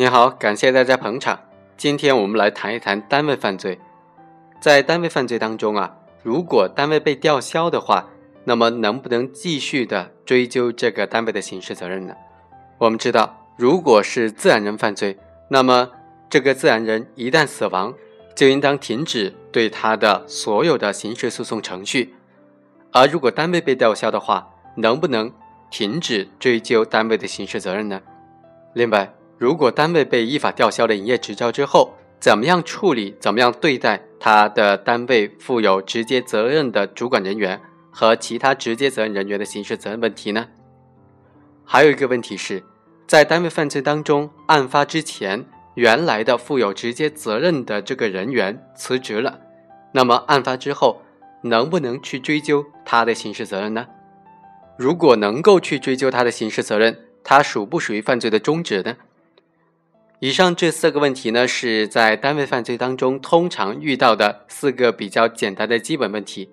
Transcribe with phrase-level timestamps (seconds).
[0.00, 1.38] 你好，感谢大家捧场。
[1.76, 3.78] 今天我们来谈一谈单位犯罪。
[4.58, 8.08] 在单位犯罪当中啊，如果单位被吊销的话，
[8.44, 12.14] 那么能不能继续的追究这个单位的刑事责任呢？
[12.78, 15.90] 我们知道，如果是自然人犯罪，那么
[16.30, 17.92] 这个自然人一旦死亡，
[18.34, 22.14] 就应当停止对他的所有的刑事诉讼程序。
[22.90, 25.30] 而如果单位被吊销的话，能不能
[25.70, 28.00] 停止追究单位的刑事责任呢？
[28.72, 37.58] 另外，如果单位被依法吊销了营业执照之后，怎么样处理、怎么样对待他的单位负有直接责任的主管人员
[37.90, 40.46] 和其他直接责任人员的刑事责任问题呢？
[41.64, 42.62] 还有一个问题是，
[43.06, 49.40] 在单位犯罪当中，案发之前原来的负有直接责任的这个人员辞职了，
[49.92, 51.00] 那么案发之后
[51.40, 53.86] 能不能去追究他的刑事责任呢？
[54.76, 58.94] 如果能够去追究他的刑事责任，他属不属于犯罪的终止呢？
[60.20, 66.50] 以上这四个问题呢，是在单位犯罪当中通常遇到的四个比较简单的基本问题。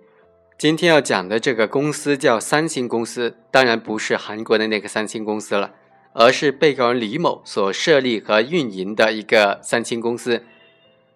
[0.57, 5.73] 今天要讲的这个公司叫三星公司，当然不是韩国的那个三星公司了，
[6.13, 10.43] 而是被告人李某所设立和运营的一个三星公司。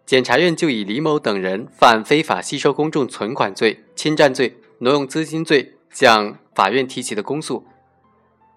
[0.06, 7.66] 检察院就以李某等人犯非法吸收公众存款罪、侵占罪、挪用资金罪向法院提起的公诉。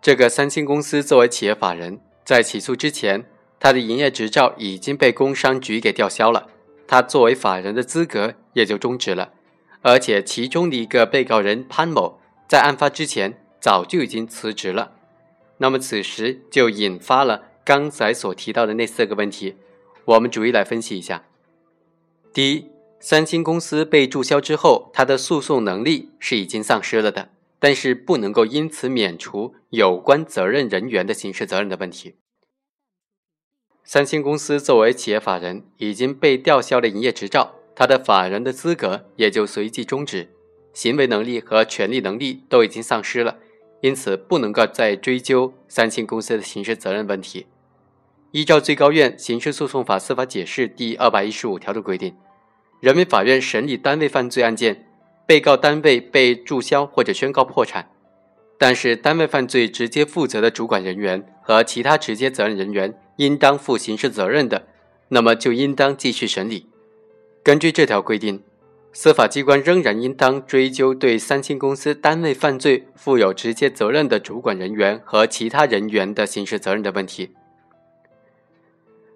[0.03, 3.25] 这个三星公司作为企业法人，在起诉之前，
[3.65, 6.49] 他的营业执照已经被工商局给吊销了，
[6.87, 9.33] 他作为法人的资格也就终止了。
[9.81, 14.93] 而且，其中的一个被告人潘某在案发之前早就已经辞职了。
[15.57, 19.55] 那么，此时就引发了刚才所提到的那四个问题，
[20.05, 21.25] 我们逐一来分析一下。
[22.35, 22.67] 第一，
[23.01, 27.31] 三星公司被注销之后，他的诉讼能力是已经丧失了的。
[27.59, 32.17] 但是不能够因此免除有关责任人员的刑事责任的问题。
[33.87, 40.31] 三星公司作为企业法人已经被吊销了营业执照，他的法人的资格也就随即终止，
[40.73, 43.37] 行为能力和权利能力都已经丧失了，
[43.83, 47.47] 因此不能够再追究三星公司的刑事责任问题。
[48.31, 52.17] 依照最高院刑事诉讼法司法解释第二百一十五条的规定，
[52.81, 54.89] 人民法院审理单位犯罪案件。
[55.27, 57.89] 被告单位被注销或者宣告破产，
[58.67, 64.67] 但是单位犯罪直接负责的主管人员和其他直接责任人员应当负刑事责任的，
[65.09, 66.67] 那么就应当继续审理。
[67.43, 68.43] 根据这条规定，
[68.91, 77.33] 司法机关仍然应当追究对三星公司单位犯罪负有直接责任的主管人员和其他人员的刑事责任的问题。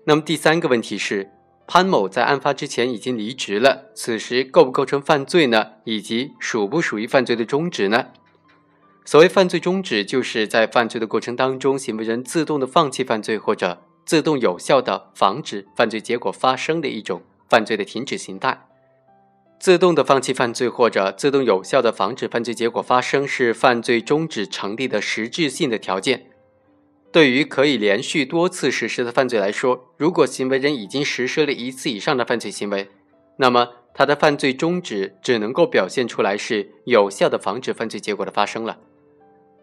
[0.04, 1.31] 那么第三个问题是。
[1.66, 5.72] 潘某在案发之前已经离职了，此时构不构成犯罪呢？
[5.84, 8.08] 以及属不属于犯罪的终止呢？
[9.10, 18.69] 所谓犯罪终止，就是在犯罪的过程当中，行为人自动的放弃犯罪，或者自动有效的防止犯罪结果发生的一种犯罪的停止形态。
[19.58, 26.26] 自动的放弃犯罪或者自动有效的防止犯罪结果发生，是犯罪终止成立的实质性的条件。
[27.10, 32.90] 对于可以连续多次实施的犯罪来说，如果行为人已经实施了一次以上的犯罪行为，
[33.38, 38.76] 那么他的犯罪终止只能够表现出来是有效的防止犯罪结果的发生了。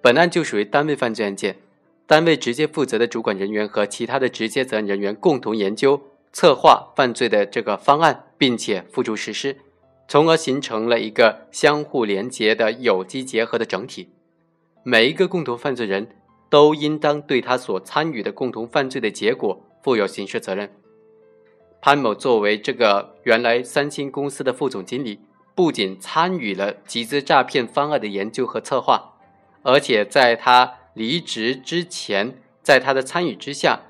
[0.06, 1.58] 本案就属于单位犯罪案件，
[2.06, 6.00] 单位直接负责的主管人员和其他的直接责任人员共同研究、
[6.32, 9.58] 策划犯罪的这个方案，并且付诸实施，
[10.08, 14.10] 从而形成了一个相互连结的有机结合的整体。
[14.84, 16.08] 每一个共同犯罪人。
[16.48, 20.72] 都应当对他所参与的共同犯罪的结果负有刑事责任。
[21.82, 25.20] 潘某作为这个原来三星公司的副总经理，
[25.56, 29.15] 不仅参与了集资诈骗方案的研究和策划，
[29.66, 33.82] 而且在他离职之前，在他的参与之下，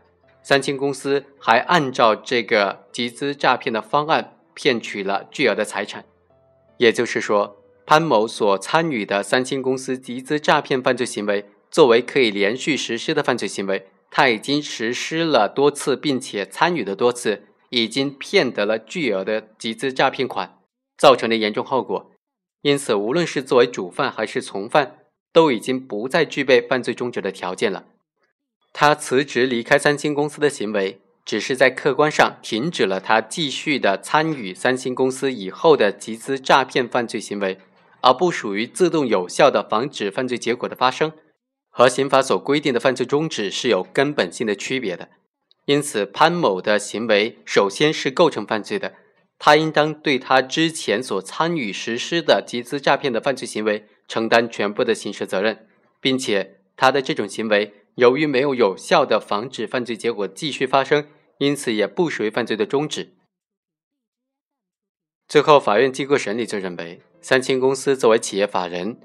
[0.42, 6.06] 三星公司还按照这个集资诈骗的方案骗取了巨额的财产。
[6.78, 11.46] 也就是说，潘某所参与的三星公司集资诈骗犯罪行为。
[11.72, 20.58] 作为可以连续实施的犯罪行为，他已经实施了多次，并且参与了多次，已经骗得了巨额的集资诈骗款，
[20.98, 22.12] 造成的严重后果。
[22.62, 25.00] 因此，无论是作为主犯还是从犯，
[25.36, 27.84] 都已经不再具备犯罪终止的条件了。
[28.72, 37.60] 他辞职离开三星公司的行为，只是在客观上停止了他继续的参与三星公司以后的集资诈骗犯罪行为，
[38.00, 41.12] 而不属于自动有效的防止犯罪结果的发生。
[41.70, 45.10] 和刑法所规定的犯罪终止是有根本性的区别的，
[45.66, 48.94] 因此潘某的行为首先是构成犯罪的，
[49.38, 55.68] 他应当对他之前所参与实施的集资诈骗的犯罪行为承担全部的刑事责任，
[56.00, 61.08] 并且他的这种行为由于没有有效的防止犯罪结果继续发生，
[61.38, 63.14] 因此也不属于犯罪的终止。
[65.28, 69.00] 最后，法院经过审理，就认为三星公司作为企业法人，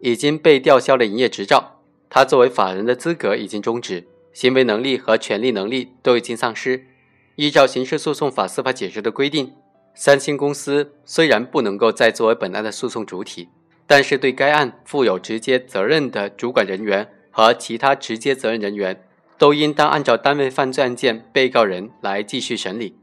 [0.00, 6.86] 已经被吊销了营业执照，他作为法人的资格已经终止，行为能力和权利能力都已经丧失。
[7.34, 9.52] 依照刑事诉讼法司法解释的规定，
[9.94, 13.50] 三星公司虽然不能够再作为本案的诉讼主体，
[13.86, 19.00] 但是对该案负有直接责任的主管人员和其他直接责任人员，
[19.38, 22.98] 都应当按照单位犯罪案件被告人来继续审理。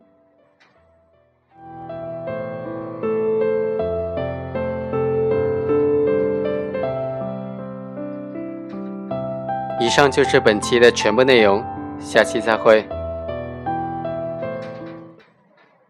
[9.79, 11.63] 以上就是本期的全部内容，
[11.99, 12.87] 下期再会。